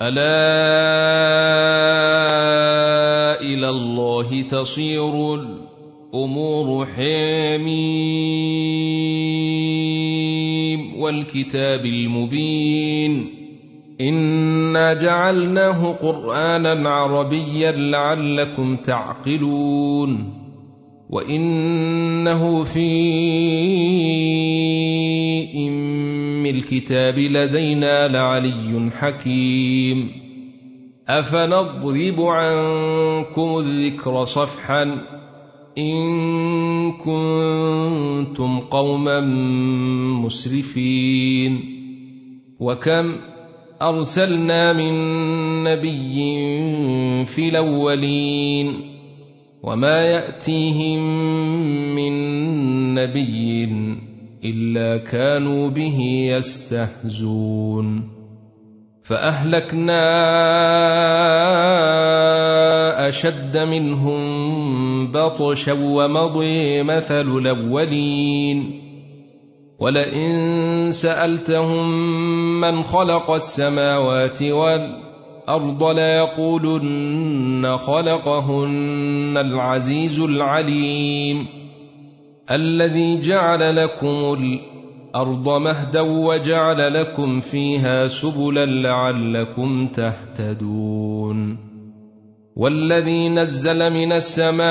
[0.00, 0.40] ألا
[3.40, 7.90] إلى الله تصير الأمور حميم
[11.00, 13.40] والكتاب المبين
[14.00, 20.40] انا جعلناه قرآنا عربيا لعلكم تعقلون
[21.10, 22.90] وإنه في
[26.50, 30.10] الكتاب لدينا لعلي حكيم.
[31.08, 34.82] أفنضرب عنكم الذكر صفحا؟
[35.78, 39.20] إن كنتم قوما
[40.20, 41.80] مسرفين.
[42.60, 43.16] وكم
[43.82, 44.94] أرسلنا من
[45.64, 46.44] نبي
[47.24, 48.90] في الأولين؟
[49.62, 51.00] وما يأتيهم
[51.94, 52.14] من
[52.94, 54.09] نبي
[54.44, 55.98] إلا كانوا به
[56.36, 58.08] يستهزون.
[59.02, 59.98] فأهلكنا
[63.08, 64.20] أشد منهم
[65.12, 68.80] بطشا ومضي مثل الأولين.
[69.78, 72.00] ولئن سألتهم
[72.60, 75.10] من خلق السماوات والأرض
[75.50, 81.59] الأرض ليقولن خلقهن العزيز العليم.
[82.50, 91.70] الذي جعل لكم الأرض مهدا وجعل لكم فيها سبلا لعلكم تهتدون
[92.56, 94.70] والذي نزل من السماء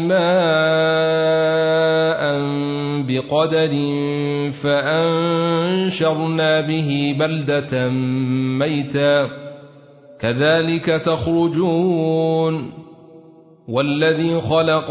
[0.00, 1.30] ماء
[3.02, 3.72] بقدر
[4.52, 6.20] فأنشرنا
[6.60, 7.88] به بلدة
[8.58, 9.30] ميتا
[10.20, 12.72] كذلك تخرجون
[13.68, 14.90] والذي خلق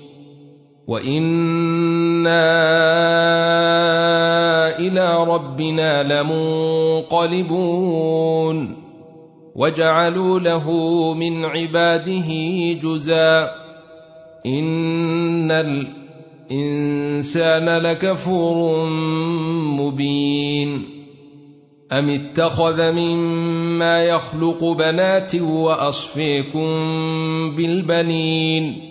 [0.91, 2.43] وأنا
[4.79, 6.03] إلى ربنا
[7.03, 8.57] لمنقلبون
[9.55, 10.67] وجعلوا له
[11.13, 12.27] من عباده
[12.83, 13.51] جزا
[14.45, 15.51] ان
[16.51, 18.85] الانسان لكفور
[19.79, 20.85] مبين
[21.91, 26.65] ام اتخذ مما يخلق بنات واصفيكم
[27.55, 28.90] بالبنين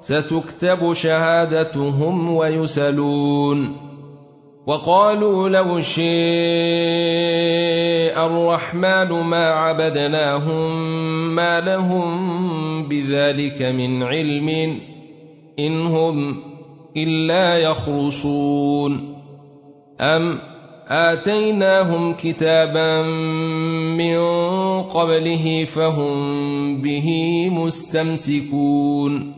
[0.00, 3.88] ستكتب شهادتهم ويسلون
[4.68, 6.08] وقالوا لو شيء
[8.26, 10.70] الرحمن ما عبدناهم
[11.34, 14.78] ما لهم بذلك من علم
[15.58, 16.42] إن هم
[16.96, 19.14] إلا يخرصون.
[20.00, 20.38] أم
[20.88, 23.02] آتيناهم كتابا
[23.96, 24.18] من
[24.82, 27.08] قبله فهم به
[27.50, 29.37] مستمسكون.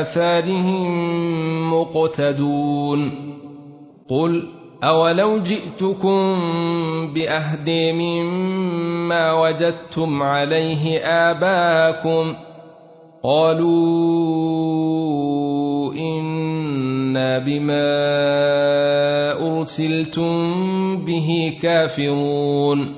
[0.00, 0.90] آثارهم
[1.74, 3.10] مقتدون.
[4.08, 4.48] قل
[4.84, 6.36] أولو جئتكم
[7.14, 12.34] بأهدي مما وجدتم عليه آباءكم.
[13.24, 14.34] قالوا
[15.94, 17.88] إنا بما
[19.58, 22.97] أرسلتم به كافرون.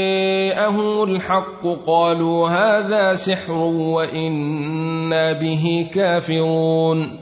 [0.71, 7.19] جاءهم الحق قالوا هذا سحر وإنا به كافرون.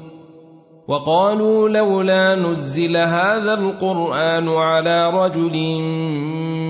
[0.87, 5.81] وقالوا لولا نزل هذا القرآن على رجل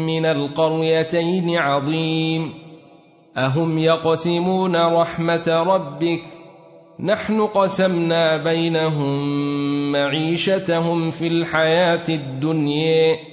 [0.06, 2.54] من القريتين عظيم.
[3.38, 6.22] أهم يقسمون رحمة ربك؟
[7.00, 9.12] نحن قسمنا بينهم
[9.92, 13.29] معيشتهم في الحياة الدنيا.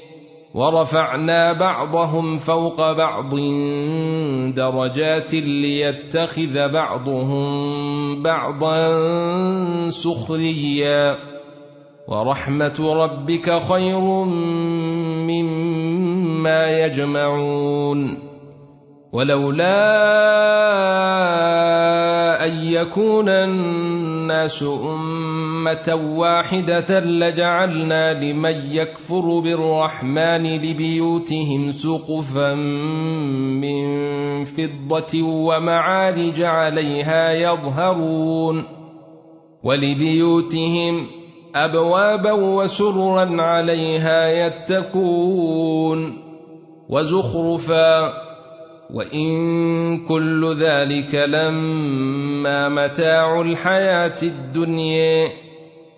[0.56, 3.35] ورفعنا بعضهم فوق بعض
[4.55, 8.79] درجات ليتخذ بعضهم بعضا
[9.88, 11.17] سخريا.
[12.08, 14.00] ورحمة ربك خير
[15.29, 18.19] مما يجمعون.
[19.12, 19.76] ولولا
[22.47, 25.25] أن يكون الناس أمة
[25.89, 38.65] واحدة لجعلنا لمن يكفر بالرحمن لبيوتهم سقفا من فضة ومعارج عليها يظهرون
[39.63, 41.07] ولبيوتهم
[41.55, 46.19] ابوابا وسررا عليها يتكون
[46.89, 48.27] وزخرفا
[48.91, 55.46] وإن كل ذلك لما متاع الحياة الدنيا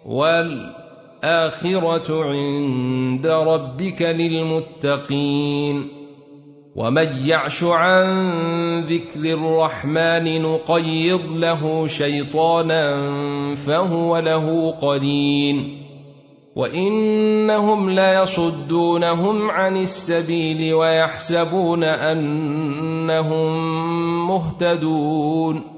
[0.08, 5.88] والآخرة عند ربك للمتقين.
[6.76, 8.06] ومن يعش عن
[8.80, 13.04] ذكر الرحمن نقيض له شيطانا
[13.54, 15.84] فهو له قرين.
[16.56, 23.48] وإنهم ليصدونهم عن السبيل ويحسبون أنهم
[24.28, 25.77] مهتدون.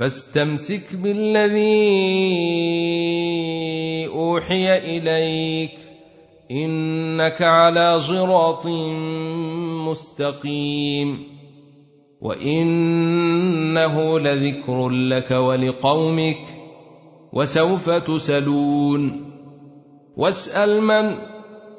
[0.00, 1.60] فاستمسك بالذي
[4.08, 5.70] أوحي إليك
[6.50, 8.66] إنك على صراط
[9.88, 11.26] مستقيم
[12.20, 16.42] وإنه لذكر لك ولقومك
[17.32, 19.30] وسوف تسلون
[20.16, 21.29] واسأل من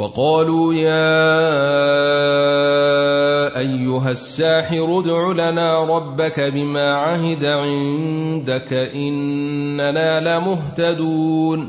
[0.00, 1.10] وقالوا يا
[3.58, 11.68] أيها الساحر ادع لنا ربك بما عهد عندك إننا لمهتدون.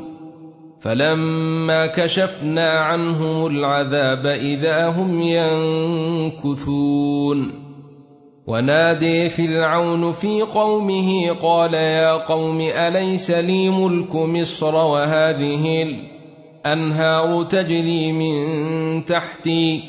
[0.82, 5.22] فلما كشفنا عنهم العذاب إذا هم
[6.42, 7.52] ينكثون.
[8.48, 15.88] ونادي فرعون في قومه قال يا قوم أليس لي ملك مصر وهذه
[16.66, 19.84] الانهار تجري من تحتي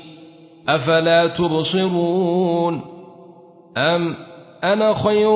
[0.68, 2.80] أفلا تبصرون؟
[3.76, 4.16] أم
[4.64, 5.30] أنا خير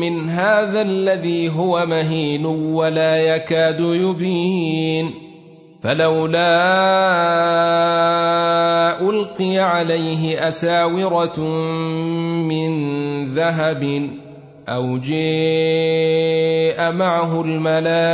[0.00, 5.10] من هذا الذي هو مهين ولا يكاد يبين؟
[5.82, 6.60] فلولا
[9.00, 11.40] ألقي عليه أساورة
[12.48, 14.10] من ذهب
[14.70, 18.08] أو جاء معه الملائكة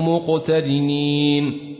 [0.00, 1.76] مقتدنين.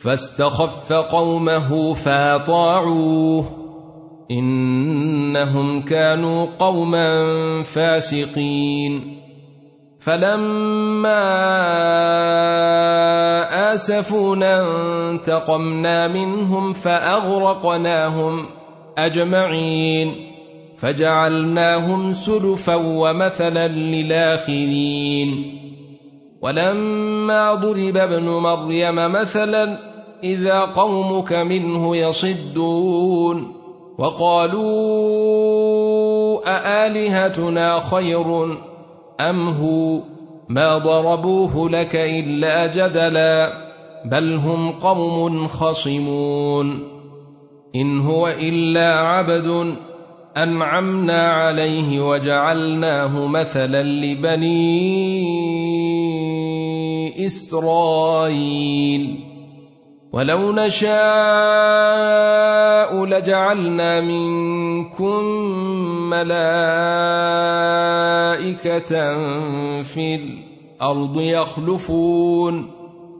[0.00, 3.44] فاستخف قومه فاطاعوه.
[4.30, 7.06] إنهم كانوا قوما
[7.62, 9.20] فاسقين.
[10.00, 11.22] فلما
[13.74, 14.62] آسفونا
[15.10, 18.46] انتقمنا منهم فأغرقناهم
[18.98, 20.29] أجمعين.
[20.80, 25.56] فجعلناهم سلفا ومثلا للآخرين.
[26.42, 29.78] ولما ضرب ابن مريم مثلا
[30.24, 33.52] إذا قومك منه يصدون.
[33.98, 34.70] وقالوا
[36.46, 38.44] أآلهتنا خير
[39.20, 40.00] أم هو؟
[40.48, 43.52] ما ضربوه لك إلا جدلا
[44.04, 46.88] بل هم قوم خصمون.
[47.74, 49.76] إن هو إلا عبد
[50.36, 55.26] أنعمنا عليه وجعلناه مثلا لبني
[57.26, 59.20] إسرائيل.
[60.12, 60.90] ولو نشاء
[63.04, 65.24] لجعلنا منكم
[66.10, 66.42] ملائكة
[69.82, 72.79] في الأرض يخلفون.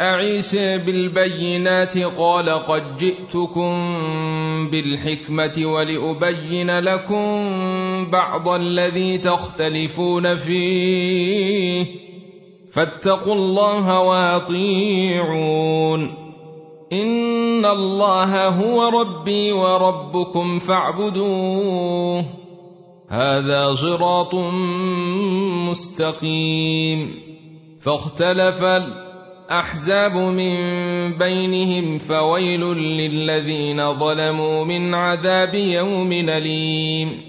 [0.00, 3.70] جاء عيسى بالبينات قال قد جئتكم
[4.70, 7.26] بالحكمه ولابين لكم
[8.10, 11.86] بعض الذي تختلفون فيه
[12.72, 15.50] فاتقوا الله واطيعون
[16.92, 22.24] ان الله هو ربي وربكم فاعبدوه
[23.08, 24.34] هذا صراط
[25.68, 27.20] مستقيم
[27.80, 28.64] فاختلف
[29.50, 30.56] الاحزاب من
[31.18, 37.20] بينهم فويل للذين ظلموا من عذاب يوم أليم.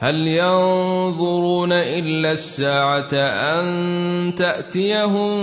[0.00, 5.34] هل ينظرون إلا الساعة أن تأتيهم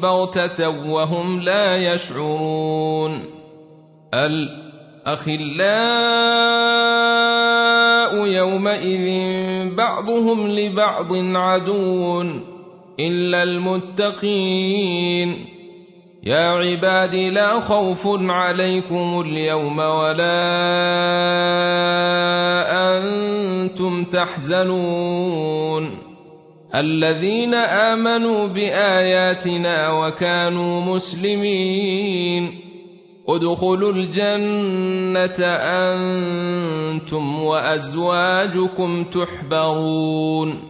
[0.00, 3.24] بغتة وهم لا يشعرون؟
[4.14, 5.46] الأخلاء
[8.26, 9.06] يومئذ
[9.74, 12.49] بعضهم لبعض عدو.
[13.06, 15.34] إلا المتقين.
[16.22, 20.40] يا عبادي لا خوف عليكم اليوم ولا
[22.98, 25.90] أنتم تحزنون.
[26.74, 32.60] الذين آمنوا بآياتنا وكانوا مسلمين.
[33.28, 40.69] ادخلوا الجنة أنتم وأزواجكم تحبرون.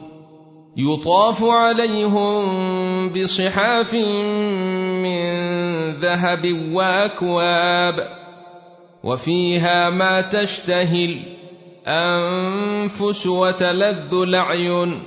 [0.77, 5.31] يطاف عليهم بصحاف من
[5.95, 8.09] ذهب وأكواب
[9.05, 11.25] وفيها ما تشتهي
[11.87, 15.03] الانفس وتلذ الأعين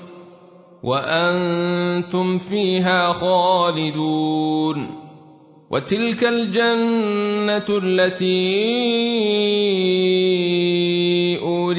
[0.84, 5.04] وأنتم فيها خالدون
[5.72, 8.74] وتلك الجنة التي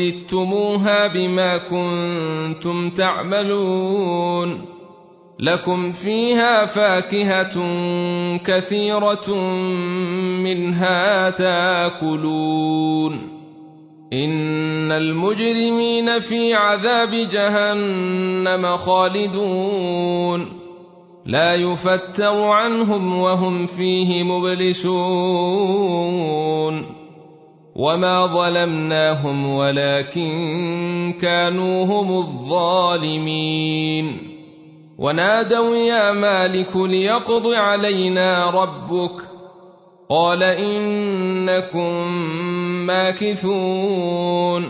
[0.04, 4.64] اوردتموها بما كنتم تعملون.
[5.38, 7.52] لكم فيها فاكهة
[8.37, 9.34] كثيرة
[10.42, 13.14] منها تاكلون.
[14.12, 20.46] إن المجرمين في عذاب جهنم خالدون.
[21.26, 25.04] لا يفتر عنهم وهم فيه مبلسون.
[27.75, 33.54] وما ظلمناهم ولكن كانوا هم الظالمين
[34.99, 39.23] ونادوا يا مالك ليقض علينا ربك
[40.09, 42.12] قال انكم
[42.87, 44.64] ماكثون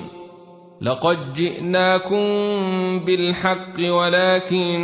[0.81, 2.25] لقد جئناكم
[2.99, 4.75] بالحق ولكن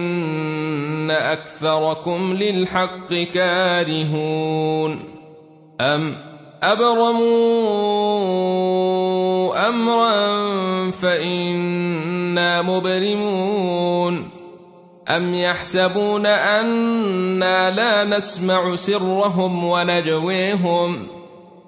[1.11, 4.99] اكثركم للحق كارهون
[5.81, 6.29] ام
[6.62, 8.49] ابرموا
[9.69, 14.29] امرا فانا مبرمون
[15.09, 21.07] ام يحسبون أنا لا نسمع سرهم ونجويهم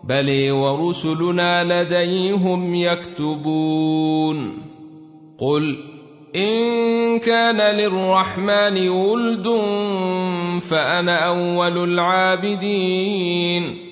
[0.05, 4.63] بل ورسلنا لديهم يكتبون
[5.39, 5.77] قل
[6.37, 9.49] ان كان للرحمن ولد
[10.61, 13.92] فانا اول العابدين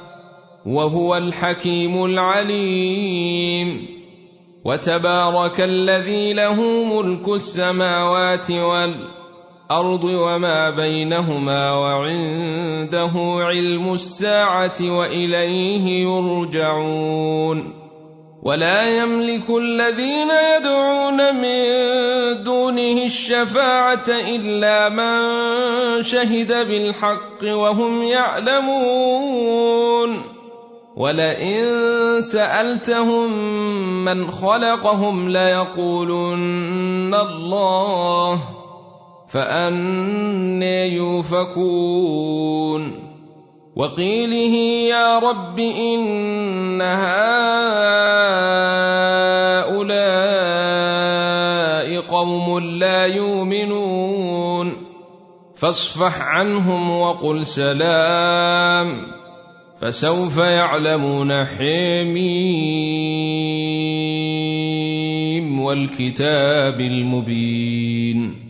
[0.65, 3.87] وهو الحكيم العليم.
[4.65, 9.21] وتبارك الذي له ملك السماوات والأرض
[9.71, 13.11] الأرض وما بينهما وعنده
[13.45, 17.73] علم الساعة وإليه يرجعون.
[18.43, 21.63] ولا يملك الذين يدعون من
[22.43, 25.21] دونه الشفاعة إلا من
[26.03, 29.31] شهد بالحق وهم يعلمون.
[30.95, 31.65] ولئن
[32.21, 33.31] سألتهم
[34.05, 38.41] من خلقهم ليقولن الله
[39.29, 42.81] فأني يوفكون.
[43.75, 44.55] وقيله
[44.89, 47.21] يا رب إن هؤلاء
[52.01, 54.87] قوم لا يؤمنون.
[55.55, 59.20] فاصفح عنهم وقل سلام.
[59.81, 62.21] فسوف يعلمون حميم
[65.61, 68.40] والكتاب المبين.